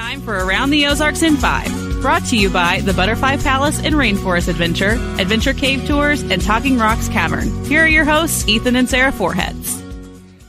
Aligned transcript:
time 0.00 0.22
for 0.22 0.42
Around 0.42 0.70
the 0.70 0.86
Ozarks 0.86 1.22
in 1.22 1.36
5, 1.36 2.00
brought 2.00 2.24
to 2.24 2.36
you 2.36 2.48
by 2.48 2.80
the 2.80 2.94
Butterfly 2.94 3.36
Palace 3.36 3.82
and 3.82 3.94
Rainforest 3.94 4.48
Adventure, 4.48 4.92
Adventure 5.18 5.52
Cave 5.52 5.86
Tours, 5.86 6.22
and 6.22 6.40
Talking 6.40 6.78
Rocks 6.78 7.06
Cavern. 7.10 7.66
Here 7.66 7.84
are 7.84 7.88
your 7.88 8.06
hosts, 8.06 8.48
Ethan 8.48 8.76
and 8.76 8.88
Sarah 8.88 9.12
Forhetz. 9.12 9.78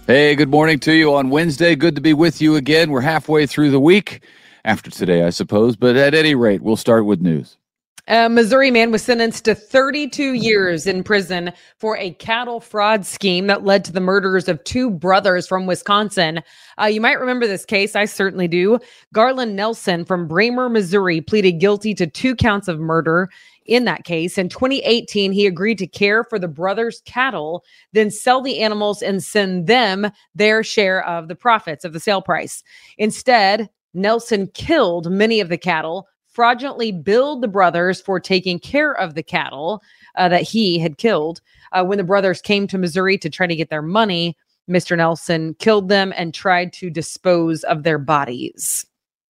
Hey, 0.08 0.36
good 0.36 0.48
morning 0.48 0.80
to 0.80 0.94
you 0.94 1.14
on 1.14 1.30
Wednesday. 1.30 1.76
Good 1.76 1.96
to 1.96 2.02
be 2.02 2.14
with 2.14 2.42
you 2.42 2.56
again. 2.56 2.92
We're 2.92 3.02
halfway 3.02 3.46
through 3.46 3.72
the 3.72 3.80
week, 3.80 4.24
after 4.64 4.90
today, 4.90 5.24
I 5.24 5.32
suppose, 5.32 5.76
but 5.76 5.98
at 5.98 6.14
any 6.14 6.34
rate, 6.34 6.62
we'll 6.62 6.78
start 6.78 7.06
with 7.06 7.20
news. 7.20 7.58
A 8.12 8.28
Missouri 8.28 8.72
man 8.72 8.92
was 8.92 9.04
sentenced 9.04 9.46
to 9.46 9.56
32 9.56 10.34
years 10.34 10.86
in 10.86 11.02
prison 11.02 11.54
for 11.78 11.96
a 11.96 12.12
cattle 12.16 12.60
fraud 12.60 13.06
scheme 13.06 13.48
that 13.48 13.64
led 13.64 13.86
to 13.86 13.94
the 13.94 14.02
murders 14.02 14.50
of 14.50 14.62
two 14.66 14.90
brothers 14.90 15.48
from 15.48 15.66
Wisconsin. 15.66 16.42
Uh, 16.78 16.88
you 16.88 17.00
might 17.00 17.22
remember 17.22 17.48
this 17.48 17.64
case. 17.64 17.96
I 17.96 18.04
certainly 18.04 18.50
do. 18.50 18.80
Garland 19.14 19.56
Nelson 19.56 20.04
from 20.04 20.28
Braymer, 20.28 20.70
Missouri, 20.70 21.22
pleaded 21.22 21.62
guilty 21.62 21.94
to 21.94 22.06
two 22.06 22.36
counts 22.36 22.68
of 22.68 22.82
murder 22.82 23.30
in 23.66 23.86
that 23.86 24.04
case. 24.04 24.38
In 24.38 24.50
2018, 24.50 25.32
he 25.32 25.46
agreed 25.48 25.78
to 25.78 25.88
care 25.88 26.26
for 26.26 26.38
the 26.38 26.50
brothers' 26.50 27.02
cattle, 27.06 27.64
then 27.94 28.12
sell 28.12 28.42
the 28.42 28.60
animals 28.60 29.02
and 29.02 29.24
send 29.24 29.68
them 29.68 30.12
their 30.36 30.66
share 30.66 31.08
of 31.08 31.30
the 31.30 31.36
profits 31.36 31.86
of 31.86 31.94
the 31.94 32.00
sale 32.02 32.22
price. 32.22 32.62
Instead, 32.98 33.70
Nelson 33.94 34.48
killed 34.48 35.10
many 35.10 35.40
of 35.40 35.48
the 35.48 35.58
cattle 35.58 36.08
fraudulently 36.32 36.92
billed 36.92 37.42
the 37.42 37.48
brothers 37.48 38.02
for 38.02 38.20
taking 38.20 38.60
care 38.60 38.94
of 38.94 39.16
the 39.16 39.24
cattle 39.24 39.84
uh, 40.16 40.30
that 40.30 40.44
he 40.44 40.80
had 40.80 40.98
killed. 40.98 41.42
Uh, 41.72 41.84
when 41.84 41.98
the 41.98 42.04
brothers 42.04 42.42
came 42.42 42.68
to 42.68 42.78
Missouri 42.78 43.18
to 43.18 43.30
try 43.30 43.48
to 43.48 43.56
get 43.56 43.70
their 43.70 43.82
money, 43.82 44.36
Mr. 44.70 44.96
Nelson 44.96 45.56
killed 45.60 45.90
them 45.90 46.14
and 46.16 46.34
tried 46.34 46.74
to 46.74 46.90
dispose 46.90 47.64
of 47.64 47.84
their 47.84 47.98
bodies. 47.98 48.86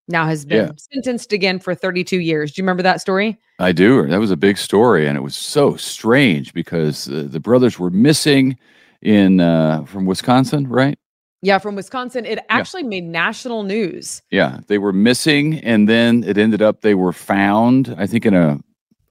Now 0.07 0.25
has 0.25 0.45
been 0.45 0.67
yeah. 0.67 0.71
sentenced 0.93 1.31
again 1.31 1.59
for 1.59 1.73
32 1.73 2.19
years. 2.19 2.51
Do 2.51 2.61
you 2.61 2.63
remember 2.63 2.83
that 2.83 3.01
story? 3.01 3.39
I 3.59 3.71
do. 3.71 4.05
That 4.07 4.19
was 4.19 4.31
a 4.31 4.37
big 4.37 4.57
story, 4.57 5.07
and 5.07 5.17
it 5.17 5.21
was 5.21 5.35
so 5.35 5.75
strange 5.75 6.53
because 6.53 7.07
uh, 7.09 7.27
the 7.27 7.39
brothers 7.39 7.79
were 7.79 7.91
missing 7.91 8.57
in 9.01 9.39
uh, 9.39 9.83
from 9.85 10.05
Wisconsin, 10.05 10.67
right? 10.67 10.97
Yeah, 11.43 11.57
from 11.57 11.75
Wisconsin. 11.75 12.25
It 12.25 12.39
actually 12.49 12.83
yeah. 12.83 12.89
made 12.89 13.03
national 13.05 13.63
news. 13.63 14.21
Yeah, 14.29 14.59
they 14.67 14.77
were 14.77 14.93
missing, 14.93 15.59
and 15.59 15.89
then 15.89 16.23
it 16.23 16.37
ended 16.37 16.61
up 16.61 16.81
they 16.81 16.93
were 16.93 17.13
found. 17.13 17.95
I 17.97 18.05
think 18.05 18.25
in 18.25 18.35
a, 18.35 18.59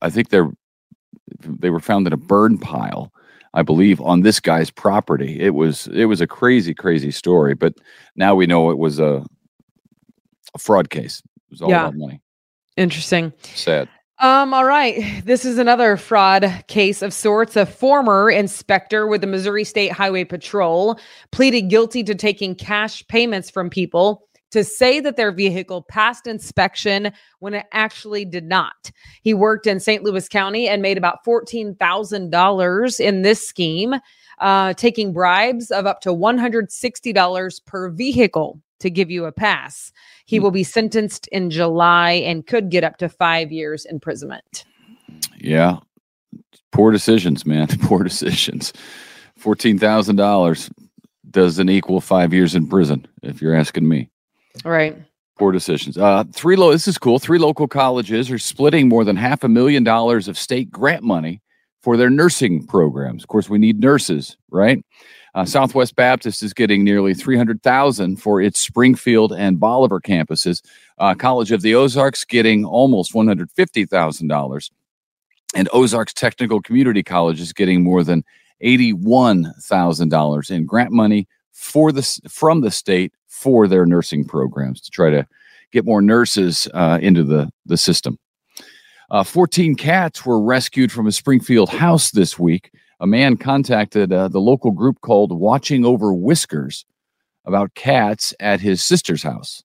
I 0.00 0.10
think 0.10 0.28
they're 0.28 0.50
they 1.40 1.70
were 1.70 1.80
found 1.80 2.06
in 2.06 2.12
a 2.12 2.16
burn 2.16 2.58
pile, 2.58 3.12
I 3.54 3.62
believe, 3.62 4.00
on 4.00 4.20
this 4.20 4.38
guy's 4.38 4.70
property. 4.70 5.40
It 5.40 5.54
was 5.54 5.88
it 5.88 6.04
was 6.04 6.20
a 6.20 6.26
crazy, 6.26 6.72
crazy 6.72 7.10
story. 7.10 7.54
But 7.54 7.74
now 8.14 8.34
we 8.34 8.46
know 8.46 8.70
it 8.70 8.78
was 8.78 9.00
a, 9.00 9.24
a 10.54 10.58
fraud 10.58 10.90
case. 10.90 11.20
It 11.20 11.50
was 11.50 11.62
all 11.62 11.70
yeah. 11.70 11.82
about 11.82 11.96
money. 11.96 12.20
Interesting. 12.76 13.32
Sad. 13.42 13.88
Um, 14.20 14.52
all 14.52 14.66
right. 14.66 15.24
This 15.24 15.46
is 15.46 15.56
another 15.56 15.96
fraud 15.96 16.64
case 16.66 17.00
of 17.00 17.14
sorts. 17.14 17.56
A 17.56 17.64
former 17.64 18.30
inspector 18.30 19.06
with 19.06 19.22
the 19.22 19.26
Missouri 19.26 19.64
State 19.64 19.92
Highway 19.92 20.24
Patrol 20.24 21.00
pleaded 21.32 21.70
guilty 21.70 22.04
to 22.04 22.14
taking 22.14 22.54
cash 22.54 23.06
payments 23.08 23.48
from 23.48 23.70
people 23.70 24.26
to 24.50 24.62
say 24.62 25.00
that 25.00 25.16
their 25.16 25.32
vehicle 25.32 25.80
passed 25.80 26.26
inspection 26.26 27.10
when 27.38 27.54
it 27.54 27.64
actually 27.72 28.26
did 28.26 28.44
not. 28.44 28.90
He 29.22 29.32
worked 29.32 29.66
in 29.66 29.80
St. 29.80 30.02
Louis 30.02 30.28
County 30.28 30.68
and 30.68 30.82
made 30.82 30.98
about 30.98 31.24
$14,000 31.24 33.00
in 33.00 33.22
this 33.22 33.48
scheme, 33.48 33.94
uh, 34.38 34.74
taking 34.74 35.14
bribes 35.14 35.70
of 35.70 35.86
up 35.86 36.02
to 36.02 36.10
$160 36.10 37.64
per 37.64 37.88
vehicle 37.88 38.60
to 38.80 38.90
give 38.90 39.10
you 39.10 39.24
a 39.24 39.32
pass. 39.32 39.92
He 40.26 40.36
hmm. 40.36 40.42
will 40.42 40.50
be 40.50 40.64
sentenced 40.64 41.26
in 41.28 41.50
July 41.50 42.12
and 42.12 42.46
could 42.46 42.70
get 42.70 42.84
up 42.84 42.96
to 42.98 43.08
five 43.08 43.52
years 43.52 43.84
imprisonment. 43.84 44.64
Yeah. 45.38 45.78
Poor 46.72 46.92
decisions, 46.92 47.46
man. 47.46 47.66
Poor 47.82 48.02
decisions. 48.02 48.72
$14,000 49.40 50.70
doesn't 51.30 51.68
equal 51.68 52.00
five 52.00 52.34
years 52.34 52.54
in 52.54 52.66
prison, 52.66 53.06
if 53.22 53.40
you're 53.40 53.54
asking 53.54 53.88
me. 53.88 54.10
All 54.64 54.72
right. 54.72 54.96
Poor 55.38 55.52
decisions. 55.52 55.96
Uh, 55.96 56.24
three 56.32 56.56
lo- 56.56 56.72
This 56.72 56.86
is 56.86 56.98
cool. 56.98 57.18
Three 57.18 57.38
local 57.38 57.66
colleges 57.66 58.30
are 58.30 58.38
splitting 58.38 58.88
more 58.88 59.04
than 59.04 59.16
half 59.16 59.42
a 59.42 59.48
million 59.48 59.84
dollars 59.84 60.28
of 60.28 60.36
state 60.36 60.70
grant 60.70 61.02
money 61.02 61.40
for 61.82 61.96
their 61.96 62.10
nursing 62.10 62.66
programs. 62.66 63.22
Of 63.22 63.28
course, 63.28 63.48
we 63.48 63.58
need 63.58 63.80
nurses, 63.80 64.36
right? 64.50 64.84
Uh, 65.34 65.44
Southwest 65.44 65.94
Baptist 65.96 66.42
is 66.42 66.52
getting 66.52 66.82
nearly 66.82 67.14
300,000 67.14 68.16
for 68.16 68.40
its 68.40 68.60
Springfield 68.60 69.32
and 69.32 69.60
Bolivar 69.60 70.00
campuses. 70.00 70.62
Uh, 70.98 71.14
College 71.14 71.52
of 71.52 71.62
the 71.62 71.74
Ozarks 71.74 72.24
getting 72.24 72.64
almost 72.64 73.12
$150,000. 73.12 74.70
And 75.54 75.68
Ozarks 75.72 76.12
Technical 76.12 76.60
Community 76.60 77.02
College 77.02 77.40
is 77.40 77.52
getting 77.52 77.82
more 77.82 78.04
than 78.04 78.24
$81,000 78.62 80.50
in 80.50 80.66
grant 80.66 80.92
money 80.92 81.26
for 81.52 81.92
the 81.92 82.02
from 82.28 82.60
the 82.60 82.70
state 82.70 83.12
for 83.26 83.68
their 83.68 83.86
nursing 83.86 84.24
programs 84.24 84.80
to 84.80 84.90
try 84.90 85.10
to 85.10 85.26
get 85.72 85.84
more 85.84 86.02
nurses 86.02 86.68
uh, 86.74 86.98
into 87.00 87.24
the, 87.24 87.50
the 87.66 87.76
system. 87.76 88.18
Uh, 89.10 89.24
14 89.24 89.74
cats 89.74 90.24
were 90.24 90.40
rescued 90.40 90.92
from 90.92 91.06
a 91.06 91.12
Springfield 91.12 91.68
house 91.68 92.12
this 92.12 92.38
week 92.38 92.70
a 93.00 93.06
man 93.06 93.36
contacted 93.36 94.12
uh, 94.12 94.28
the 94.28 94.40
local 94.40 94.70
group 94.70 95.00
called 95.00 95.32
Watching 95.32 95.84
Over 95.84 96.12
Whiskers 96.12 96.84
about 97.44 97.74
cats 97.74 98.34
at 98.40 98.60
his 98.60 98.82
sister's 98.82 99.22
house. 99.22 99.62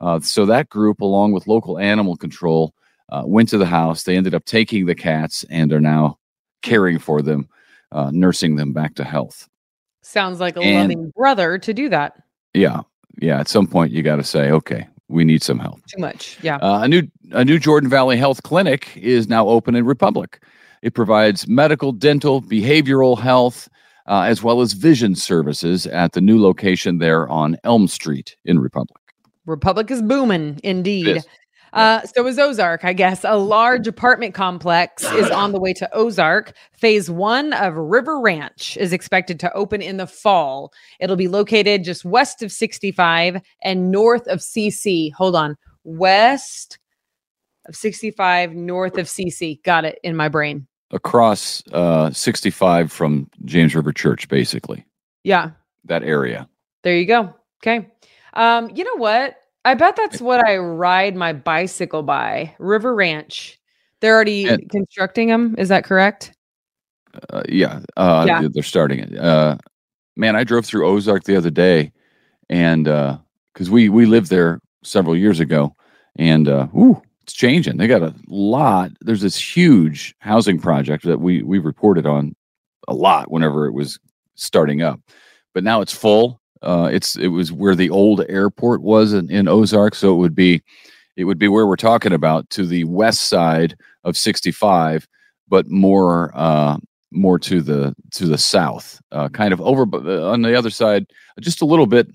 Uh, 0.00 0.18
so 0.20 0.46
that 0.46 0.68
group, 0.68 1.00
along 1.00 1.32
with 1.32 1.46
local 1.46 1.78
animal 1.78 2.16
control, 2.16 2.74
uh, 3.10 3.22
went 3.24 3.48
to 3.50 3.58
the 3.58 3.66
house. 3.66 4.02
They 4.02 4.16
ended 4.16 4.34
up 4.34 4.44
taking 4.44 4.86
the 4.86 4.94
cats 4.94 5.44
and 5.50 5.72
are 5.72 5.80
now 5.80 6.18
caring 6.62 6.98
for 6.98 7.22
them, 7.22 7.48
uh, 7.92 8.10
nursing 8.12 8.56
them 8.56 8.72
back 8.72 8.94
to 8.96 9.04
health. 9.04 9.48
Sounds 10.00 10.40
like 10.40 10.56
a 10.56 10.60
and, 10.60 10.90
loving 10.90 11.10
brother 11.10 11.58
to 11.58 11.74
do 11.74 11.88
that. 11.90 12.22
Yeah, 12.54 12.80
yeah. 13.20 13.38
At 13.38 13.48
some 13.48 13.66
point, 13.66 13.92
you 13.92 14.02
got 14.02 14.16
to 14.16 14.24
say, 14.24 14.50
okay, 14.50 14.88
we 15.08 15.24
need 15.24 15.42
some 15.42 15.58
help. 15.58 15.84
Too 15.86 16.00
much. 16.00 16.38
Yeah. 16.42 16.56
Uh, 16.56 16.80
a 16.82 16.88
new 16.88 17.02
a 17.32 17.44
new 17.44 17.58
Jordan 17.58 17.88
Valley 17.88 18.16
Health 18.16 18.42
Clinic 18.42 18.96
is 18.96 19.28
now 19.28 19.46
open 19.46 19.76
in 19.76 19.84
Republic. 19.84 20.42
It 20.82 20.94
provides 20.94 21.46
medical, 21.46 21.92
dental, 21.92 22.42
behavioral 22.42 23.18
health, 23.18 23.68
uh, 24.06 24.22
as 24.22 24.42
well 24.42 24.60
as 24.60 24.72
vision 24.72 25.14
services 25.14 25.86
at 25.86 26.12
the 26.12 26.20
new 26.20 26.42
location 26.42 26.98
there 26.98 27.28
on 27.28 27.56
Elm 27.62 27.86
Street 27.86 28.36
in 28.44 28.58
Republic. 28.58 29.00
Republic 29.46 29.90
is 29.90 30.02
booming, 30.02 30.60
indeed. 30.62 31.22
Uh, 31.72 32.02
so 32.02 32.26
is 32.26 32.38
Ozark, 32.38 32.84
I 32.84 32.92
guess. 32.92 33.24
A 33.24 33.38
large 33.38 33.86
apartment 33.86 34.34
complex 34.34 35.04
is 35.04 35.30
on 35.30 35.52
the 35.52 35.60
way 35.60 35.72
to 35.72 35.88
Ozark. 35.94 36.52
Phase 36.76 37.10
one 37.10 37.54
of 37.54 37.74
River 37.74 38.20
Ranch 38.20 38.76
is 38.76 38.92
expected 38.92 39.40
to 39.40 39.52
open 39.54 39.80
in 39.80 39.96
the 39.96 40.06
fall. 40.06 40.72
It'll 41.00 41.16
be 41.16 41.28
located 41.28 41.84
just 41.84 42.04
west 42.04 42.42
of 42.42 42.52
65 42.52 43.40
and 43.62 43.90
north 43.90 44.26
of 44.26 44.40
CC. 44.40 45.12
Hold 45.14 45.34
on. 45.34 45.56
West 45.84 46.78
of 47.66 47.74
65, 47.74 48.52
north 48.54 48.98
of 48.98 49.06
CC. 49.06 49.62
Got 49.62 49.86
it 49.86 49.98
in 50.02 50.14
my 50.14 50.28
brain 50.28 50.66
across 50.92 51.62
uh, 51.72 52.10
65 52.12 52.92
from 52.92 53.28
James 53.44 53.74
River 53.74 53.92
Church, 53.92 54.28
basically. 54.28 54.84
Yeah. 55.24 55.50
That 55.84 56.02
area. 56.02 56.48
There 56.82 56.96
you 56.96 57.06
go. 57.06 57.34
Okay. 57.62 57.88
Um, 58.34 58.70
you 58.74 58.84
know 58.84 58.96
what? 58.96 59.36
I 59.64 59.74
bet 59.74 59.96
that's 59.96 60.20
what 60.20 60.46
I 60.46 60.56
ride 60.56 61.14
my 61.14 61.32
bicycle 61.32 62.02
by 62.02 62.54
River 62.58 62.94
Ranch. 62.94 63.58
They're 64.00 64.14
already 64.14 64.46
and, 64.46 64.68
constructing 64.68 65.28
them. 65.28 65.54
Is 65.58 65.68
that 65.68 65.84
correct? 65.84 66.32
Uh, 67.30 67.42
yeah, 67.48 67.80
uh, 67.96 68.24
yeah. 68.26 68.48
They're 68.50 68.62
starting 68.62 68.98
it. 68.98 69.16
Uh, 69.16 69.58
man, 70.16 70.34
I 70.34 70.44
drove 70.44 70.66
through 70.66 70.86
Ozark 70.86 71.24
the 71.24 71.36
other 71.36 71.50
day, 71.50 71.92
and 72.48 72.84
because 72.84 73.68
uh, 73.68 73.72
we 73.72 73.88
we 73.88 74.06
lived 74.06 74.30
there 74.30 74.60
several 74.82 75.16
years 75.16 75.38
ago, 75.38 75.76
and 76.16 76.48
uh, 76.48 76.66
ooh, 76.76 77.00
it's 77.22 77.32
changing. 77.32 77.76
They 77.76 77.86
got 77.86 78.02
a 78.02 78.14
lot. 78.26 78.92
There's 79.00 79.20
this 79.20 79.36
huge 79.36 80.14
housing 80.18 80.58
project 80.58 81.04
that 81.04 81.20
we 81.20 81.42
we 81.42 81.58
reported 81.58 82.06
on 82.06 82.34
a 82.88 82.94
lot 82.94 83.30
whenever 83.30 83.66
it 83.66 83.72
was 83.72 83.98
starting 84.34 84.82
up, 84.82 85.00
but 85.54 85.64
now 85.64 85.80
it's 85.80 85.92
full. 85.92 86.40
Uh, 86.62 86.88
it's 86.92 87.16
it 87.16 87.28
was 87.28 87.52
where 87.52 87.74
the 87.74 87.90
old 87.90 88.24
airport 88.28 88.82
was 88.82 89.12
in, 89.12 89.30
in 89.30 89.48
Ozark, 89.48 89.94
so 89.94 90.12
it 90.12 90.18
would 90.18 90.34
be 90.34 90.62
it 91.16 91.24
would 91.24 91.38
be 91.38 91.48
where 91.48 91.66
we're 91.66 91.76
talking 91.76 92.12
about 92.12 92.48
to 92.50 92.66
the 92.66 92.84
west 92.84 93.22
side 93.22 93.76
of 94.04 94.16
65, 94.16 95.06
but 95.48 95.68
more 95.68 96.32
uh, 96.34 96.76
more 97.12 97.38
to 97.38 97.60
the 97.60 97.94
to 98.12 98.26
the 98.26 98.38
south, 98.38 99.00
uh, 99.12 99.28
kind 99.28 99.52
of 99.52 99.60
over 99.60 99.82
on 99.82 100.42
the 100.42 100.56
other 100.56 100.70
side, 100.70 101.06
just 101.40 101.62
a 101.62 101.66
little 101.66 101.86
bit 101.86 102.08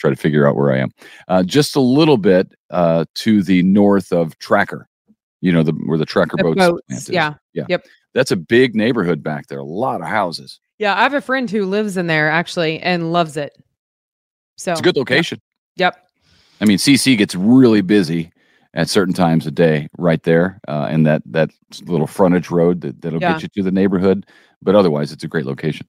try 0.00 0.10
to 0.10 0.16
figure 0.16 0.46
out 0.46 0.56
where 0.56 0.72
I 0.72 0.78
am. 0.78 0.90
Uh, 1.28 1.42
just 1.42 1.76
a 1.76 1.80
little 1.80 2.16
bit 2.16 2.52
uh, 2.70 3.04
to 3.16 3.42
the 3.42 3.62
north 3.62 4.12
of 4.12 4.36
Tracker, 4.38 4.88
you 5.40 5.52
know, 5.52 5.62
the 5.62 5.72
where 5.86 5.98
the 5.98 6.06
Tracker 6.06 6.36
the 6.36 6.42
boats. 6.42 6.58
boats 6.58 7.08
yeah. 7.08 7.34
Yeah. 7.52 7.66
Yep. 7.68 7.86
That's 8.14 8.32
a 8.32 8.36
big 8.36 8.74
neighborhood 8.74 9.22
back 9.22 9.46
there. 9.46 9.58
A 9.58 9.64
lot 9.64 10.00
of 10.00 10.08
houses. 10.08 10.58
Yeah, 10.78 10.98
I 10.98 11.02
have 11.02 11.14
a 11.14 11.20
friend 11.20 11.48
who 11.50 11.66
lives 11.66 11.96
in 11.96 12.06
there 12.06 12.30
actually 12.30 12.80
and 12.80 13.12
loves 13.12 13.36
it. 13.36 13.52
So 14.56 14.72
it's 14.72 14.80
a 14.80 14.84
good 14.84 14.96
location. 14.96 15.40
Yep. 15.76 15.96
I 16.60 16.64
mean, 16.64 16.78
CC 16.78 17.16
gets 17.16 17.34
really 17.34 17.82
busy 17.82 18.32
at 18.74 18.88
certain 18.88 19.14
times 19.14 19.46
of 19.46 19.54
day 19.54 19.88
right 19.98 20.22
there 20.22 20.60
uh, 20.68 20.88
in 20.90 21.02
that 21.04 21.22
that 21.26 21.50
little 21.82 22.06
frontage 22.06 22.50
road 22.50 22.80
that, 22.82 23.00
that'll 23.02 23.20
yeah. 23.20 23.32
get 23.32 23.42
you 23.42 23.48
to 23.48 23.62
the 23.62 23.70
neighborhood. 23.70 24.26
But 24.62 24.74
otherwise, 24.74 25.12
it's 25.12 25.24
a 25.24 25.28
great 25.28 25.46
location. 25.46 25.86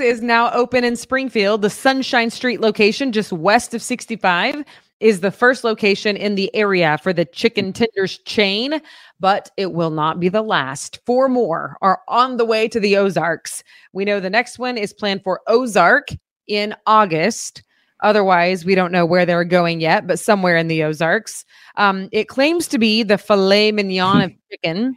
Is 0.00 0.22
now 0.22 0.52
open 0.52 0.84
in 0.84 0.96
Springfield. 0.96 1.62
The 1.62 1.70
Sunshine 1.70 2.30
Street 2.30 2.60
location, 2.60 3.12
just 3.12 3.32
west 3.32 3.74
of 3.74 3.82
65, 3.82 4.64
is 5.00 5.20
the 5.20 5.30
first 5.30 5.64
location 5.64 6.16
in 6.16 6.34
the 6.34 6.54
area 6.54 6.98
for 7.02 7.12
the 7.12 7.24
chicken 7.24 7.72
tenders 7.72 8.18
chain, 8.18 8.80
but 9.20 9.50
it 9.56 9.72
will 9.72 9.90
not 9.90 10.20
be 10.20 10.28
the 10.28 10.42
last. 10.42 11.00
Four 11.06 11.28
more 11.28 11.76
are 11.82 12.00
on 12.08 12.36
the 12.36 12.44
way 12.44 12.68
to 12.68 12.80
the 12.80 12.96
Ozarks. 12.96 13.62
We 13.92 14.04
know 14.04 14.20
the 14.20 14.30
next 14.30 14.58
one 14.58 14.76
is 14.76 14.92
planned 14.92 15.22
for 15.22 15.40
Ozark 15.46 16.08
in 16.46 16.74
August. 16.86 17.62
Otherwise, 18.00 18.64
we 18.64 18.74
don't 18.74 18.92
know 18.92 19.04
where 19.04 19.26
they're 19.26 19.44
going 19.44 19.80
yet, 19.80 20.06
but 20.06 20.20
somewhere 20.20 20.56
in 20.56 20.68
the 20.68 20.84
Ozarks. 20.84 21.44
Um, 21.76 22.08
it 22.12 22.28
claims 22.28 22.68
to 22.68 22.78
be 22.78 23.02
the 23.02 23.18
filet 23.18 23.72
mignon 23.72 24.20
of 24.20 24.32
chicken. 24.50 24.96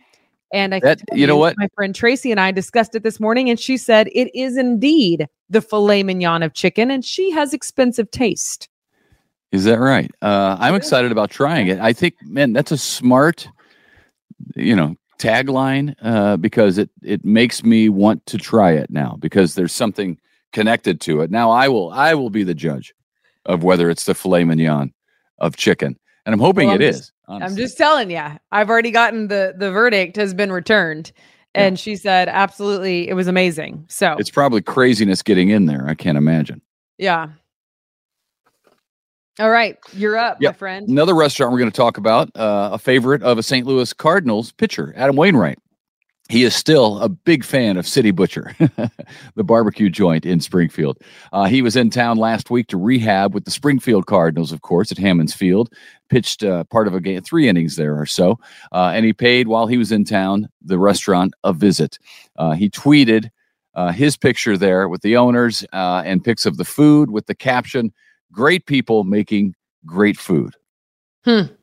And 0.54 0.76
I 0.76 0.80
that, 0.82 1.02
you 1.14 1.26
know 1.26 1.38
what? 1.38 1.56
My 1.58 1.70
friend 1.76 1.96
Tracy 1.96 2.32
and 2.32 2.40
I 2.40 2.52
discussed 2.52 2.96
it 2.96 3.04
this 3.04 3.20
morning, 3.20 3.50
and 3.50 3.60
she 3.60 3.78
said 3.78 4.10
it 4.14 4.30
is 4.38 4.58
indeed 4.58 5.28
the 5.50 5.62
filet 5.62 6.04
mignon 6.04 6.44
of 6.44 6.54
chicken, 6.54 6.92
and 6.92 7.06
she 7.06 7.32
has 7.32 7.54
expensive 7.54 8.12
taste. 8.12 8.68
Is 9.52 9.66
that 9.66 9.80
right? 9.80 10.12
Uh, 10.22 10.58
I'm 10.60 10.76
excited 10.76 11.12
about 11.12 11.30
trying 11.30 11.68
it. 11.68 11.80
I 11.80 11.92
think, 11.94 12.16
man, 12.24 12.54
that's 12.54 12.72
a 12.72 12.78
smart, 12.78 13.48
you 14.56 14.76
know, 14.76 14.96
tagline 15.20 15.94
uh, 16.02 16.38
because 16.38 16.78
it 16.78 16.90
it 17.04 17.24
makes 17.24 17.64
me 17.64 17.90
want 17.90 18.26
to 18.26 18.38
try 18.38 18.72
it 18.72 18.90
now 18.90 19.18
because 19.20 19.56
there's 19.56 19.74
something 19.74 20.18
connected 20.52 21.00
to 21.02 21.22
it. 21.22 21.32
Now 21.32 21.52
I 21.52 21.68
will 21.68 21.92
I 21.92 22.14
will 22.14 22.30
be 22.30 22.44
the 22.44 22.54
judge 22.54 22.94
of 23.46 23.64
whether 23.64 23.90
it's 23.90 24.06
the 24.06 24.16
filet 24.16 24.44
mignon 24.44 24.94
of 25.38 25.56
chicken, 25.56 25.98
and 26.26 26.34
I'm 26.34 26.40
hoping 26.40 26.68
well, 26.68 26.76
it 26.76 26.82
is. 26.82 27.12
Honestly. 27.32 27.50
I'm 27.50 27.58
just 27.58 27.78
telling 27.78 28.12
you, 28.12 28.24
I've 28.52 28.70
already 28.70 28.92
gotten 28.92 29.30
the 29.30 29.54
the 29.58 29.72
verdict 29.72 30.18
has 30.18 30.34
been 30.34 30.52
returned, 30.52 31.14
and 31.56 31.78
yeah. 31.78 31.82
she 31.82 31.96
said 31.96 32.28
absolutely 32.28 33.08
it 33.08 33.14
was 33.14 33.28
amazing. 33.28 33.86
So 33.88 34.16
it's 34.20 34.30
probably 34.30 34.62
craziness 34.62 35.24
getting 35.24 35.50
in 35.50 35.66
there. 35.66 35.88
I 35.88 35.96
can't 35.96 36.18
imagine. 36.18 36.62
Yeah. 36.98 37.30
All 39.40 39.50
right, 39.50 39.78
you're 39.94 40.18
up, 40.18 40.42
yep. 40.42 40.56
my 40.56 40.58
friend. 40.58 40.90
Another 40.90 41.16
restaurant 41.16 41.54
we're 41.54 41.60
going 41.60 41.72
to 41.72 41.76
talk 41.76 41.98
about, 41.98 42.30
uh, 42.36 42.72
a 42.74 42.78
favorite 42.78 43.24
of 43.24 43.38
a 43.38 43.44
St. 43.44 43.66
Louis 43.66 43.92
Cardinals 43.94 44.52
pitcher, 44.52 44.94
Adam 44.98 45.16
Wainwright 45.16 45.58
he 46.32 46.44
is 46.44 46.56
still 46.56 46.98
a 47.00 47.10
big 47.10 47.44
fan 47.44 47.76
of 47.76 47.86
City 47.86 48.12
Butcher, 48.12 48.56
the 49.36 49.44
barbecue 49.44 49.90
joint 49.90 50.26
in 50.26 50.40
Springfield. 50.40 50.98
Uh, 51.34 51.44
he 51.44 51.62
was 51.62 51.76
in 51.76 51.90
town 51.90 52.18
last 52.18 52.50
week 52.50 52.68
to 52.68 52.78
rehab 52.78 53.34
with 53.34 53.44
the 53.44 53.52
Springfield 53.52 54.06
Cardinals, 54.06 54.54
of 54.54 54.62
course, 54.62 54.94
at 54.94 54.98
Hammons 54.98 55.34
Field. 55.34 55.74
Pitched 56.08 56.42
uh, 56.42 56.64
part 56.66 56.88
of 56.88 56.94
a 56.94 57.02
game, 57.02 57.22
three 57.22 57.50
innings 57.50 57.76
there 57.76 58.00
or 58.00 58.06
so, 58.06 58.40
uh, 58.72 58.94
and 58.96 59.06
he 59.06 59.12
paid 59.12 59.50
while 59.50 59.68
he 59.68 59.78
was 59.78 59.92
in 59.92 60.06
town 60.06 60.48
the 60.62 60.80
restaurant 60.80 61.34
a 61.44 61.52
visit. 61.52 62.00
Uh, 62.38 62.52
he 62.52 62.70
tweeted 62.70 63.30
uh, 63.76 63.92
his 63.92 64.16
picture 64.16 64.56
there 64.56 64.88
with 64.88 65.02
the 65.02 65.18
owners 65.18 65.66
uh, 65.74 66.02
and 66.06 66.24
pics 66.24 66.46
of 66.46 66.56
the 66.56 66.66
food 66.66 67.12
with 67.12 67.26
the 67.26 67.36
caption 67.36 67.92
"Great 68.32 68.66
people 68.68 69.04
making 69.04 69.54
great 69.86 70.18
food." 70.18 70.56
Hmm. 71.26 71.54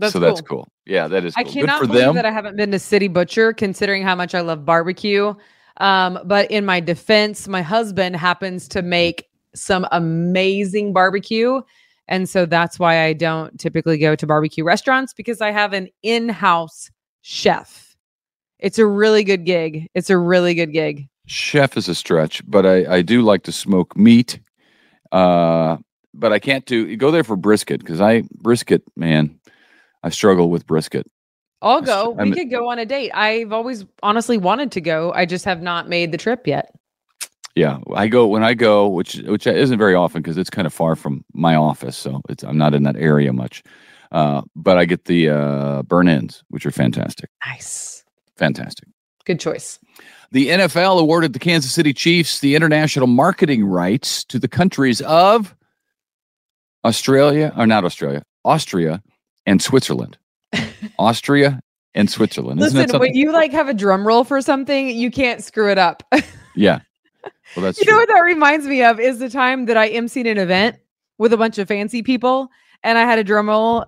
That's 0.00 0.14
so 0.14 0.18
cool. 0.18 0.28
that's 0.28 0.40
cool. 0.40 0.68
Yeah, 0.86 1.08
that 1.08 1.24
is. 1.24 1.34
Cool. 1.34 1.46
I 1.46 1.50
cannot 1.50 1.80
believe 1.82 2.00
them. 2.00 2.14
that 2.16 2.24
I 2.24 2.32
haven't 2.32 2.56
been 2.56 2.70
to 2.70 2.78
City 2.78 3.06
Butcher, 3.06 3.52
considering 3.52 4.02
how 4.02 4.14
much 4.14 4.34
I 4.34 4.40
love 4.40 4.64
barbecue. 4.64 5.34
Um, 5.76 6.18
but 6.24 6.50
in 6.50 6.64
my 6.64 6.80
defense, 6.80 7.46
my 7.46 7.62
husband 7.62 8.16
happens 8.16 8.66
to 8.68 8.82
make 8.82 9.28
some 9.54 9.86
amazing 9.92 10.92
barbecue. 10.92 11.60
And 12.08 12.28
so 12.28 12.46
that's 12.46 12.78
why 12.78 13.04
I 13.04 13.12
don't 13.12 13.58
typically 13.60 13.98
go 13.98 14.16
to 14.16 14.26
barbecue 14.26 14.64
restaurants 14.64 15.12
because 15.12 15.40
I 15.40 15.50
have 15.52 15.72
an 15.72 15.88
in 16.02 16.28
house 16.28 16.90
chef. 17.22 17.94
It's 18.58 18.78
a 18.78 18.86
really 18.86 19.22
good 19.22 19.44
gig. 19.44 19.88
It's 19.94 20.10
a 20.10 20.18
really 20.18 20.54
good 20.54 20.72
gig. 20.72 21.08
Chef 21.26 21.76
is 21.76 21.88
a 21.88 21.94
stretch, 21.94 22.42
but 22.48 22.66
I, 22.66 22.96
I 22.96 23.02
do 23.02 23.22
like 23.22 23.44
to 23.44 23.52
smoke 23.52 23.96
meat. 23.96 24.40
Uh, 25.12 25.76
but 26.12 26.32
I 26.32 26.38
can't 26.38 26.66
do 26.66 26.96
go 26.96 27.10
there 27.10 27.24
for 27.24 27.36
brisket 27.36 27.80
because 27.80 28.00
I 28.00 28.22
brisket, 28.32 28.82
man. 28.96 29.38
I 30.02 30.08
struggle 30.10 30.50
with 30.50 30.66
brisket. 30.66 31.06
I'll 31.62 31.82
go. 31.82 32.16
I'm, 32.18 32.30
we 32.30 32.36
could 32.36 32.50
go 32.50 32.70
on 32.70 32.78
a 32.78 32.86
date. 32.86 33.10
I've 33.12 33.52
always 33.52 33.84
honestly 34.02 34.38
wanted 34.38 34.72
to 34.72 34.80
go. 34.80 35.12
I 35.12 35.26
just 35.26 35.44
have 35.44 35.60
not 35.60 35.88
made 35.88 36.10
the 36.12 36.18
trip 36.18 36.46
yet. 36.46 36.74
Yeah, 37.54 37.78
I 37.94 38.08
go 38.08 38.26
when 38.26 38.44
I 38.44 38.54
go, 38.54 38.88
which 38.88 39.16
which 39.26 39.46
isn't 39.46 39.78
very 39.78 39.94
often 39.94 40.22
because 40.22 40.38
it's 40.38 40.50
kind 40.50 40.66
of 40.66 40.72
far 40.72 40.96
from 40.96 41.24
my 41.34 41.56
office, 41.56 41.96
so 41.96 42.22
it's 42.28 42.44
I'm 42.44 42.56
not 42.56 42.74
in 42.74 42.84
that 42.84 42.96
area 42.96 43.32
much. 43.32 43.62
Uh, 44.12 44.42
but 44.56 44.78
I 44.78 44.84
get 44.84 45.04
the 45.04 45.30
uh, 45.30 45.82
burnt 45.82 46.08
ends, 46.08 46.42
which 46.48 46.64
are 46.64 46.70
fantastic. 46.70 47.28
Nice, 47.46 48.04
fantastic. 48.36 48.88
Good 49.24 49.40
choice. 49.40 49.78
The 50.32 50.48
NFL 50.48 51.00
awarded 51.00 51.32
the 51.32 51.38
Kansas 51.38 51.72
City 51.72 51.92
Chiefs 51.92 52.38
the 52.38 52.54
international 52.54 53.08
marketing 53.08 53.64
rights 53.64 54.24
to 54.24 54.38
the 54.38 54.48
countries 54.48 55.00
of 55.02 55.54
Australia, 56.84 57.52
or 57.56 57.66
not 57.66 57.84
Australia, 57.84 58.22
Austria, 58.44 59.02
and 59.46 59.62
Switzerland. 59.62 60.18
Austria 60.98 61.60
and 61.94 62.10
Switzerland. 62.10 62.60
Listen, 62.60 62.98
when 62.98 63.14
you 63.14 63.32
like 63.32 63.52
have 63.52 63.68
a 63.68 63.74
drum 63.74 64.06
roll 64.06 64.24
for 64.24 64.40
something, 64.40 64.88
you 64.90 65.10
can't 65.10 65.42
screw 65.42 65.70
it 65.70 65.78
up. 65.78 66.02
yeah. 66.56 66.80
Well, 67.56 67.64
that's 67.64 67.78
you 67.78 67.84
true. 67.84 67.92
know 67.92 67.98
what 67.98 68.08
that 68.08 68.20
reminds 68.20 68.66
me 68.66 68.82
of 68.82 69.00
is 69.00 69.18
the 69.18 69.28
time 69.28 69.66
that 69.66 69.76
I 69.76 69.90
emceed 69.90 70.30
an 70.30 70.38
event 70.38 70.76
with 71.18 71.32
a 71.32 71.36
bunch 71.36 71.58
of 71.58 71.68
fancy 71.68 72.02
people 72.02 72.48
and 72.82 72.96
I 72.96 73.02
had 73.02 73.18
a 73.18 73.24
drum 73.24 73.48
roll 73.48 73.84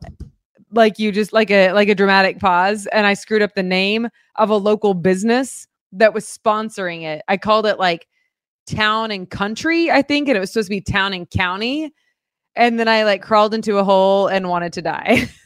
like 0.72 0.98
you 0.98 1.12
just 1.12 1.32
like 1.32 1.50
a 1.50 1.72
like 1.72 1.88
a 1.88 1.94
dramatic 1.94 2.38
pause 2.40 2.86
and 2.86 3.06
I 3.06 3.14
screwed 3.14 3.42
up 3.42 3.54
the 3.54 3.62
name 3.62 4.08
of 4.36 4.50
a 4.50 4.56
local 4.56 4.94
business 4.94 5.66
that 5.92 6.14
was 6.14 6.26
sponsoring 6.26 7.02
it. 7.02 7.22
I 7.28 7.36
called 7.36 7.66
it 7.66 7.78
like 7.78 8.06
town 8.66 9.10
and 9.10 9.28
country, 9.28 9.90
I 9.90 10.02
think, 10.02 10.28
and 10.28 10.36
it 10.36 10.40
was 10.40 10.52
supposed 10.52 10.68
to 10.68 10.70
be 10.70 10.80
town 10.80 11.12
and 11.12 11.28
county. 11.28 11.92
And 12.56 12.78
then 12.78 12.88
I 12.88 13.04
like 13.04 13.22
crawled 13.22 13.54
into 13.54 13.78
a 13.78 13.84
hole 13.84 14.28
and 14.28 14.48
wanted 14.48 14.72
to 14.74 14.82
die. 14.82 15.30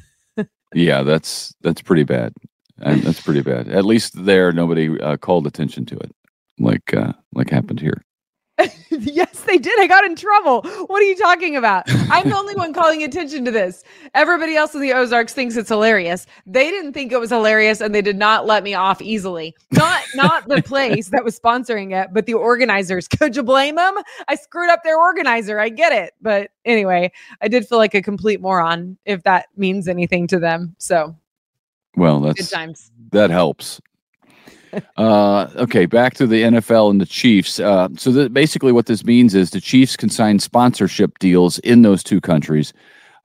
yeah, 0.74 1.02
that's 1.02 1.54
that's 1.62 1.82
pretty 1.82 2.04
bad. 2.04 2.32
And 2.78 3.02
that's 3.02 3.20
pretty 3.20 3.40
bad. 3.40 3.68
At 3.68 3.86
least 3.86 4.12
there, 4.24 4.52
nobody 4.52 5.00
uh, 5.00 5.16
called 5.16 5.46
attention 5.46 5.86
to 5.86 5.96
it, 5.96 6.14
like 6.58 6.94
uh, 6.94 7.12
like 7.34 7.48
happened 7.50 7.80
here. 7.80 8.04
yes, 8.90 9.42
they 9.42 9.58
did. 9.58 9.78
I 9.78 9.86
got 9.86 10.04
in 10.04 10.16
trouble. 10.16 10.62
What 10.86 11.02
are 11.02 11.04
you 11.06 11.16
talking 11.16 11.56
about? 11.56 11.84
I'm 12.10 12.28
the 12.28 12.36
only 12.36 12.54
one 12.54 12.72
calling 12.74 13.02
attention 13.02 13.44
to 13.44 13.50
this. 13.50 13.84
Everybody 14.14 14.56
else 14.56 14.74
in 14.74 14.80
the 14.80 14.92
Ozarks 14.92 15.34
thinks 15.34 15.56
it's 15.56 15.68
hilarious. 15.68 16.26
They 16.46 16.70
didn't 16.70 16.94
think 16.94 17.12
it 17.12 17.20
was 17.20 17.30
hilarious 17.30 17.80
and 17.80 17.94
they 17.94 18.00
did 18.00 18.16
not 18.16 18.46
let 18.46 18.64
me 18.64 18.72
off 18.72 19.02
easily. 19.02 19.54
Not 19.72 20.02
not 20.14 20.48
the 20.48 20.62
place 20.66 21.08
that 21.08 21.22
was 21.22 21.38
sponsoring 21.38 21.94
it, 21.94 22.10
but 22.12 22.24
the 22.26 22.34
organizers. 22.34 23.08
Could 23.08 23.36
you 23.36 23.42
blame 23.42 23.74
them? 23.74 23.94
I 24.28 24.36
screwed 24.36 24.70
up 24.70 24.82
their 24.84 24.98
organizer. 24.98 25.60
I 25.60 25.68
get 25.68 25.92
it. 25.92 26.14
But 26.22 26.50
anyway, 26.64 27.12
I 27.42 27.48
did 27.48 27.68
feel 27.68 27.78
like 27.78 27.94
a 27.94 28.02
complete 28.02 28.40
moron 28.40 28.96
if 29.04 29.22
that 29.24 29.46
means 29.56 29.86
anything 29.86 30.26
to 30.28 30.38
them. 30.38 30.74
So 30.78 31.14
well, 31.96 32.20
that's 32.20 32.40
good 32.40 32.54
times. 32.54 32.90
That 33.12 33.30
helps 33.30 33.80
uh, 34.96 35.48
okay, 35.56 35.86
back 35.86 36.14
to 36.14 36.26
the 36.26 36.42
NFL 36.42 36.90
and 36.90 37.00
the 37.00 37.06
Chiefs. 37.06 37.60
Uh, 37.60 37.88
so 37.96 38.10
the, 38.10 38.30
basically, 38.30 38.72
what 38.72 38.86
this 38.86 39.04
means 39.04 39.34
is 39.34 39.50
the 39.50 39.60
Chiefs 39.60 39.96
can 39.96 40.08
sign 40.08 40.38
sponsorship 40.38 41.18
deals 41.18 41.58
in 41.60 41.82
those 41.82 42.02
two 42.02 42.20
countries. 42.20 42.72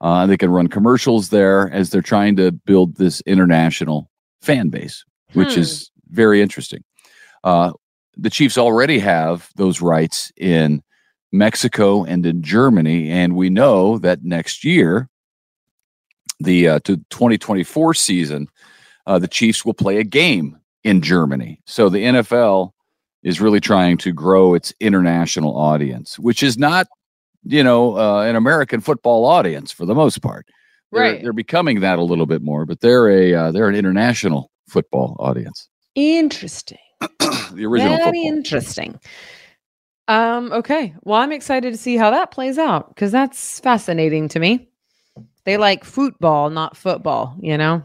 Uh, 0.00 0.26
they 0.26 0.36
can 0.36 0.50
run 0.50 0.66
commercials 0.66 1.30
there 1.30 1.70
as 1.70 1.90
they're 1.90 2.02
trying 2.02 2.36
to 2.36 2.50
build 2.50 2.96
this 2.96 3.20
international 3.22 4.10
fan 4.40 4.68
base, 4.68 5.04
which 5.32 5.54
hmm. 5.54 5.60
is 5.60 5.90
very 6.10 6.42
interesting. 6.42 6.82
Uh, 7.44 7.72
the 8.16 8.30
Chiefs 8.30 8.58
already 8.58 8.98
have 8.98 9.48
those 9.56 9.80
rights 9.80 10.32
in 10.36 10.82
Mexico 11.32 12.04
and 12.04 12.26
in 12.26 12.42
Germany, 12.42 13.10
and 13.10 13.34
we 13.34 13.48
know 13.48 13.98
that 13.98 14.22
next 14.22 14.64
year, 14.64 15.08
the 16.40 16.68
uh, 16.68 16.78
to 16.80 16.96
2024 17.10 17.94
season, 17.94 18.48
uh, 19.06 19.18
the 19.18 19.28
Chiefs 19.28 19.64
will 19.64 19.74
play 19.74 19.98
a 19.98 20.04
game 20.04 20.58
in 20.84 21.00
Germany. 21.00 21.60
So 21.66 21.88
the 21.88 22.04
NFL 22.04 22.72
is 23.22 23.40
really 23.40 23.60
trying 23.60 23.96
to 23.98 24.12
grow 24.12 24.54
its 24.54 24.72
international 24.80 25.56
audience, 25.56 26.18
which 26.18 26.42
is 26.42 26.58
not, 26.58 26.88
you 27.44 27.62
know, 27.62 27.96
uh, 27.96 28.22
an 28.22 28.36
American 28.36 28.80
football 28.80 29.24
audience 29.24 29.70
for 29.70 29.86
the 29.86 29.94
most 29.94 30.22
part. 30.22 30.46
They're, 30.90 31.02
right. 31.02 31.22
They're 31.22 31.32
becoming 31.32 31.80
that 31.80 31.98
a 31.98 32.02
little 32.02 32.26
bit 32.26 32.42
more, 32.42 32.66
but 32.66 32.80
they're 32.80 33.08
a 33.08 33.34
uh, 33.34 33.52
they're 33.52 33.68
an 33.68 33.74
international 33.74 34.50
football 34.68 35.16
audience. 35.18 35.68
Interesting. 35.94 36.78
the 37.00 37.64
original. 37.64 37.96
Very 37.96 38.04
football. 38.04 38.26
interesting. 38.26 39.00
Um. 40.08 40.52
Okay. 40.52 40.94
Well, 41.02 41.20
I'm 41.20 41.32
excited 41.32 41.72
to 41.72 41.78
see 41.78 41.96
how 41.96 42.10
that 42.10 42.30
plays 42.30 42.58
out 42.58 42.94
because 42.94 43.10
that's 43.10 43.60
fascinating 43.60 44.28
to 44.28 44.38
me. 44.38 44.68
They 45.44 45.56
like 45.56 45.84
football, 45.84 46.50
not 46.50 46.76
football. 46.76 47.36
You 47.40 47.56
know. 47.56 47.84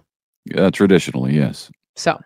Uh, 0.55 0.71
traditionally, 0.71 1.33
yes. 1.33 1.71
So, 1.95 2.19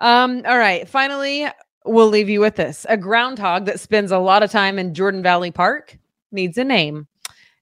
um, 0.00 0.42
all 0.46 0.58
right. 0.58 0.88
Finally, 0.88 1.46
we'll 1.84 2.08
leave 2.08 2.28
you 2.28 2.40
with 2.40 2.56
this. 2.56 2.84
A 2.88 2.96
groundhog 2.96 3.66
that 3.66 3.80
spends 3.80 4.10
a 4.10 4.18
lot 4.18 4.42
of 4.42 4.50
time 4.50 4.78
in 4.78 4.94
Jordan 4.94 5.22
Valley 5.22 5.50
Park 5.50 5.98
needs 6.32 6.58
a 6.58 6.64
name. 6.64 7.06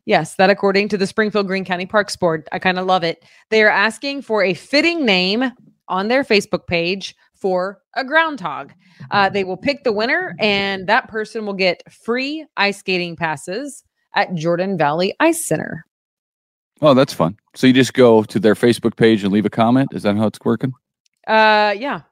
Yes, 0.05 0.37
that 0.37 0.49
according 0.49 0.89
to 0.89 0.97
the 0.97 1.07
Springfield 1.07 1.47
Greene 1.47 1.67
County 1.67 1.85
Parks 1.85 2.17
Board. 2.17 2.49
I 2.51 2.59
kind 2.59 2.79
of 2.79 2.87
love 2.87 3.05
it. 3.05 3.25
They 3.51 3.63
are 3.63 3.69
asking 3.69 4.23
for 4.23 4.43
a 4.43 4.55
fitting 4.55 5.05
name 5.05 5.53
on 5.89 6.09
their 6.09 6.25
Facebook 6.25 6.67
page 6.67 7.15
for 7.35 7.83
a 7.95 8.05
groundhog. 8.05 8.73
Uh, 9.11 9.29
they 9.29 9.45
will 9.45 9.57
pick 9.57 9.85
the 9.85 9.93
winner, 9.93 10.35
and 10.39 10.87
that 10.87 11.09
person 11.09 11.45
will 11.47 11.53
get 11.55 11.83
free 11.93 12.47
ice 12.57 12.79
skating 12.79 13.17
passes 13.17 13.85
at 14.15 14.35
Jordan 14.35 14.79
Valley 14.79 15.15
Ice 15.21 15.45
Center. 15.45 15.85
Oh, 16.81 16.95
that's 16.95 17.13
fun. 17.13 17.37
So 17.55 17.67
you 17.67 17.73
just 17.73 17.95
go 17.95 18.23
to 18.25 18.41
their 18.41 18.55
Facebook 18.55 18.97
page 18.97 19.25
and 19.25 19.33
leave 19.33 19.47
a 19.47 19.51
comment. 19.51 19.91
Is 19.93 20.05
that 20.05 20.17
how 20.17 20.27
it's 20.27 20.39
working? 20.45 20.73
Uh, 21.27 21.75
yeah. 21.77 22.03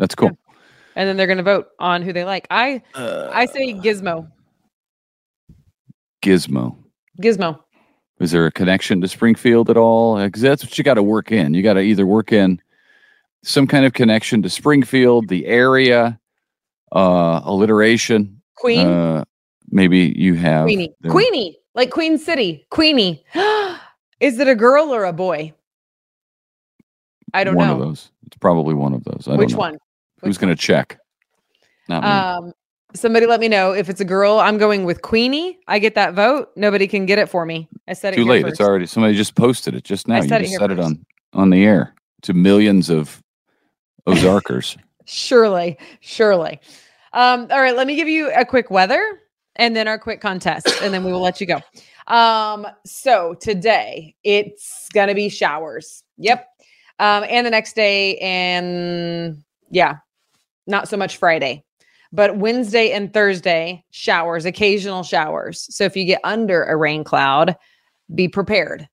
Yeah, 0.00 0.06
that's 0.06 0.14
cool. 0.14 0.28
Yeah. 0.28 0.54
And 0.96 1.08
then 1.08 1.16
they're 1.16 1.26
going 1.26 1.38
to 1.38 1.44
vote 1.44 1.68
on 1.78 2.02
who 2.02 2.12
they 2.12 2.24
like. 2.24 2.46
I 2.50 2.82
uh, 2.94 3.30
I 3.32 3.46
say 3.46 3.74
Gizmo. 3.74 4.30
Gizmo. 6.22 6.76
Gizmo. 7.22 7.60
Is 8.18 8.32
there 8.32 8.46
a 8.46 8.52
connection 8.52 9.00
to 9.00 9.08
Springfield 9.08 9.70
at 9.70 9.76
all? 9.76 10.22
Because 10.22 10.42
that's 10.42 10.62
what 10.62 10.76
you 10.76 10.84
got 10.84 10.94
to 10.94 11.02
work 11.02 11.32
in. 11.32 11.54
You 11.54 11.62
got 11.62 11.74
to 11.74 11.80
either 11.80 12.06
work 12.06 12.32
in 12.32 12.60
some 13.42 13.66
kind 13.66 13.86
of 13.86 13.94
connection 13.94 14.42
to 14.42 14.50
Springfield, 14.50 15.28
the 15.28 15.46
area, 15.46 16.20
uh, 16.92 17.40
alliteration. 17.44 18.42
Queen. 18.56 18.86
Uh, 18.86 19.24
maybe 19.70 20.12
you 20.16 20.34
have 20.34 20.64
Queenie. 20.64 20.94
Queenie, 21.08 21.58
like 21.74 21.90
Queen 21.90 22.18
City. 22.18 22.66
Queenie. 22.70 23.24
Is 24.20 24.38
it 24.38 24.48
a 24.48 24.54
girl 24.54 24.92
or 24.94 25.04
a 25.04 25.14
boy? 25.14 25.54
I 27.32 27.44
don't 27.44 27.54
one 27.54 27.68
know. 27.68 27.72
One 27.74 27.82
of 27.82 27.88
those. 27.88 28.10
It's 28.26 28.36
probably 28.36 28.74
one 28.74 28.92
of 28.92 29.04
those. 29.04 29.28
I 29.28 29.36
Which 29.36 29.54
one? 29.54 29.78
Who's 30.22 30.38
going 30.38 30.54
to 30.54 30.60
check? 30.60 30.98
Not 31.88 32.02
me. 32.02 32.08
Um, 32.08 32.52
somebody 32.94 33.26
let 33.26 33.40
me 33.40 33.48
know 33.48 33.72
if 33.72 33.88
it's 33.88 34.00
a 34.00 34.04
girl. 34.04 34.38
I'm 34.38 34.58
going 34.58 34.84
with 34.84 35.02
Queenie. 35.02 35.58
I 35.66 35.78
get 35.78 35.94
that 35.94 36.14
vote. 36.14 36.50
Nobody 36.56 36.86
can 36.86 37.06
get 37.06 37.18
it 37.18 37.28
for 37.28 37.46
me. 37.46 37.68
I 37.88 37.94
said 37.94 38.14
it. 38.14 38.16
Too 38.16 38.24
late. 38.24 38.42
First. 38.42 38.52
It's 38.52 38.60
already. 38.60 38.86
Somebody 38.86 39.14
just 39.14 39.34
posted 39.34 39.74
it 39.74 39.84
just 39.84 40.08
now. 40.08 40.16
I 40.16 40.22
you 40.22 40.28
said 40.28 40.42
just 40.42 40.54
it 40.54 40.58
said 40.58 40.70
first. 40.70 40.80
it 40.80 40.84
on 40.84 41.06
on 41.32 41.50
the 41.50 41.64
air 41.64 41.94
to 42.22 42.34
millions 42.34 42.90
of 42.90 43.22
Ozarkers. 44.06 44.76
surely, 45.06 45.78
surely. 46.00 46.60
Um, 47.12 47.48
all 47.50 47.60
right, 47.60 47.74
let 47.74 47.86
me 47.86 47.96
give 47.96 48.08
you 48.08 48.30
a 48.32 48.44
quick 48.44 48.70
weather 48.70 49.20
and 49.56 49.74
then 49.74 49.88
our 49.88 49.98
quick 49.98 50.20
contest, 50.20 50.68
and 50.82 50.94
then 50.94 51.04
we 51.04 51.12
will 51.12 51.20
let 51.20 51.40
you 51.40 51.46
go. 51.46 51.60
Um, 52.06 52.66
so 52.84 53.34
today 53.40 54.14
it's 54.24 54.88
gonna 54.92 55.14
be 55.14 55.28
showers. 55.28 56.04
Yep. 56.18 56.46
Um, 56.98 57.24
and 57.28 57.46
the 57.46 57.50
next 57.50 57.74
day, 57.74 58.16
and 58.18 59.42
yeah, 59.70 59.96
not 60.66 60.88
so 60.88 60.96
much 60.96 61.16
Friday. 61.16 61.64
But 62.12 62.38
Wednesday 62.38 62.90
and 62.90 63.12
Thursday, 63.12 63.84
showers, 63.90 64.44
occasional 64.44 65.04
showers. 65.04 65.66
So 65.74 65.84
if 65.84 65.96
you 65.96 66.04
get 66.04 66.20
under 66.24 66.64
a 66.64 66.76
rain 66.76 67.04
cloud, 67.04 67.56
be 68.14 68.26
prepared. 68.26 68.88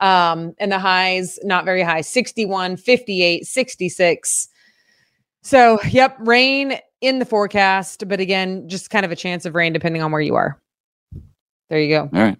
Um, 0.00 0.54
and 0.58 0.70
the 0.70 0.78
highs, 0.78 1.38
not 1.42 1.64
very 1.64 1.82
high 1.82 2.02
61, 2.02 2.76
58, 2.76 3.46
66. 3.46 4.48
So, 5.42 5.80
yep, 5.88 6.16
rain 6.20 6.78
in 7.00 7.18
the 7.18 7.24
forecast, 7.24 8.06
but 8.06 8.20
again, 8.20 8.68
just 8.68 8.90
kind 8.90 9.06
of 9.06 9.12
a 9.12 9.16
chance 9.16 9.46
of 9.46 9.54
rain 9.54 9.72
depending 9.72 10.02
on 10.02 10.12
where 10.12 10.20
you 10.20 10.34
are. 10.34 10.60
There 11.70 11.80
you 11.80 11.88
go. 11.88 12.02
All 12.02 12.22
right. 12.22 12.38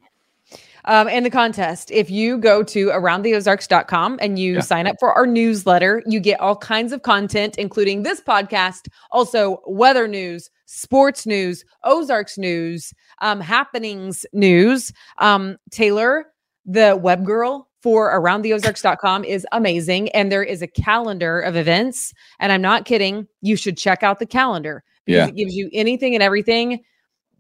Um, 0.89 1.07
and 1.07 1.25
the 1.25 1.31
contest, 1.31 1.91
if 1.91 2.11
you 2.11 2.39
go 2.39 2.63
to 2.63 2.87
aroundtheozarks.com 2.87 4.19
and 4.23 4.39
you 4.39 4.55
yeah. 4.55 4.61
sign 4.61 4.87
up 4.87 4.97
for 4.99 5.13
our 5.13 5.27
newsletter, 5.27 6.03
you 6.07 6.19
get 6.19 6.41
all 6.41 6.57
kinds 6.57 6.93
of 6.93 7.03
content, 7.03 7.59
including 7.59 8.05
this 8.05 8.23
podcast, 8.23 8.89
also 9.11 9.61
weather 9.67 10.09
news, 10.09 10.49
sports 10.65 11.27
news, 11.27 11.63
Ozarks 11.85 12.39
news, 12.39 12.95
um, 13.21 13.39
happenings 13.39 14.25
news. 14.33 14.91
Um, 15.19 15.59
Taylor, 15.71 16.29
the 16.65 16.97
web 16.97 17.27
girl 17.27 17.69
for 17.83 18.11
aroundtheozarks.com 18.11 19.25
is 19.25 19.47
amazing. 19.53 20.09
And 20.11 20.33
there 20.33 20.43
is 20.43 20.63
a 20.63 20.67
calendar 20.67 21.39
of 21.39 21.55
events. 21.55 22.15
And 22.41 22.51
I'm 22.51 22.63
not 22.63 22.87
kidding. 22.87 23.29
You 23.43 23.57
should 23.57 23.77
check 23.77 24.03
out 24.03 24.21
the 24.21 24.27
calendar 24.27 24.83
because 25.05 25.19
yeah. 25.19 25.29
it 25.29 25.37
gives 25.37 25.55
you 25.55 25.69
anything 25.75 26.15
and 26.15 26.23
everything 26.23 26.83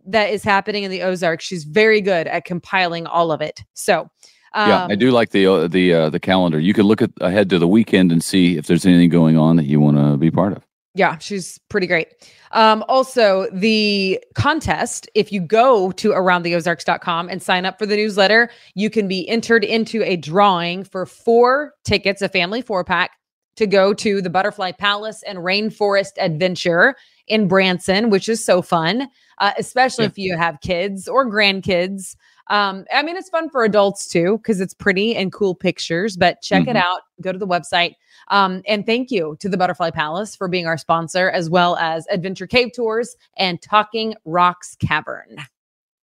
that 0.09 0.31
is 0.31 0.43
happening 0.43 0.85
in 0.85 0.91
the 0.91 1.03
Ozarks. 1.03 1.45
She's 1.45 1.65
very 1.65 2.01
good 2.01 2.27
at 2.27 2.45
compiling 2.45 3.07
all 3.07 3.31
of 3.31 3.41
it. 3.41 3.63
So, 3.75 4.11
um, 4.55 4.69
yeah, 4.69 4.87
I 4.91 4.95
do 4.95 5.11
like 5.11 5.31
the 5.31 5.47
uh, 5.47 5.69
the 5.69 5.93
uh, 5.93 6.11
the 6.11 6.21
calendar. 6.21 6.59
You 6.59 6.75
can 6.75 6.85
look 6.85 7.03
at 7.03 7.11
ahead 7.21 7.51
to 7.51 7.59
the 7.59 7.69
weekend 7.69 8.11
and 8.13 8.23
see 8.23 8.57
if 8.57 8.67
there's 8.67 8.87
anything 8.87 9.11
going 9.11 9.37
on 9.37 9.57
that 9.57 9.65
you 9.65 9.81
want 9.81 9.97
to 9.99 10.17
be 10.17 10.31
part 10.31 10.53
of. 10.53 10.65
Yeah, 10.95 11.19
she's 11.19 11.59
pretty 11.69 11.87
great. 11.87 12.09
Um, 12.53 12.83
also, 12.89 13.47
the 13.53 14.19
contest, 14.35 15.09
if 15.15 15.31
you 15.31 15.41
go 15.41 15.93
to 15.93 16.11
aroundtheozarks.com 16.11 17.29
and 17.29 17.43
sign 17.43 17.67
up 17.67 17.79
for 17.79 17.87
the 17.87 17.95
newsletter, 17.95 18.51
you 18.75 18.89
can 18.89 19.07
be 19.07 19.29
entered 19.29 19.65
into 19.65 20.03
a 20.03 20.17
drawing 20.17 20.83
for 20.83 21.05
four 21.05 21.75
tickets, 21.85 22.23
a 22.23 22.29
family 22.29 22.63
four 22.63 22.85
pack, 22.85 23.13
to 23.57 23.67
go 23.67 23.93
to 23.93 24.23
the 24.23 24.31
Butterfly 24.31 24.73
Palace 24.73 25.23
and 25.25 25.39
Rainforest 25.39 26.13
Adventure 26.19 26.97
in 27.29 27.49
Branson, 27.49 28.11
which 28.11 28.29
is 28.29 28.45
so 28.45 28.63
fun, 28.63 29.09
uh, 29.39 29.53
especially 29.59 30.05
yeah. 30.05 30.11
if 30.11 30.19
you 30.19 30.37
have 30.37 30.61
kids 30.61 31.09
or 31.09 31.31
grandkids. 31.31 32.17
Um, 32.49 32.85
I 32.93 33.03
mean, 33.03 33.17
it's 33.17 33.29
fun 33.29 33.51
for 33.51 33.65
adults 33.65 34.09
too 34.09 34.39
because 34.39 34.61
it's 34.61 34.75
pretty 34.75 35.15
and 35.15 35.33
cool 35.33 35.55
pictures. 35.55 36.17
But 36.17 36.41
check 36.43 36.63
mm-hmm. 36.63 36.71
it 36.71 36.77
out. 36.77 37.01
Go 37.21 37.33
to 37.33 37.39
the 37.39 37.47
website. 37.47 37.95
Um, 38.29 38.63
and 38.67 38.85
thank 38.85 39.11
you 39.11 39.37
to 39.41 39.49
the 39.49 39.57
Butterfly 39.57 39.91
Palace 39.91 40.37
for 40.37 40.49
being 40.49 40.67
our 40.67 40.77
sponsor, 40.77 41.31
as 41.31 41.49
well 41.49 41.77
as 41.77 42.07
Adventure 42.11 42.47
Cave 42.47 42.71
Tours 42.75 43.17
and 43.37 43.61
Talking 43.63 44.15
Rocks 44.25 44.77
Cavern. 44.77 45.39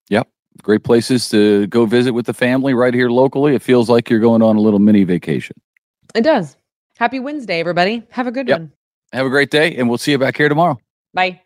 Yep, 0.09 0.29
great 0.63 0.85
places 0.85 1.29
to 1.31 1.67
go 1.67 1.87
visit 1.87 2.13
with 2.13 2.27
the 2.27 2.35
family 2.35 2.75
right 2.75 2.95
here 2.95 3.11
locally. 3.11 3.55
It 3.55 3.63
feels 3.63 3.91
like 3.91 4.09
you're 4.09 4.21
going 4.21 4.43
on 4.43 4.57
a 4.57 4.61
little 4.61 4.79
mini 4.79 5.05
vacation. 5.05 5.57
It 6.15 6.23
does. 6.23 6.57
Happy 6.97 7.21
Wednesday, 7.21 7.61
everybody. 7.61 8.07
Have 8.11 8.27
a 8.27 8.31
good 8.31 8.49
yep. 8.49 8.61
one. 8.61 8.73
Have 9.13 9.27
a 9.27 9.31
great 9.31 9.51
day, 9.51 9.77
and 9.77 9.89
we'll 9.89 9.99
see 9.99 10.13
you 10.13 10.19
back 10.19 10.37
here 10.37 10.49
tomorrow. 10.49 10.79
Bye. 11.15 11.43